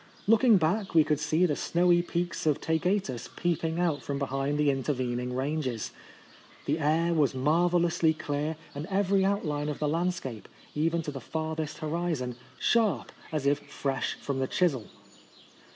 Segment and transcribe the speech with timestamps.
[0.25, 4.57] Look ing back we could see the snowy peaks of Taygetus peeping out from behind
[4.57, 5.91] the intervening ranges.
[6.65, 11.77] The air was marvellously clear, and every outline of the landscape, even to the farthest
[11.77, 14.87] horizon, sharp as if fresh from the chisel.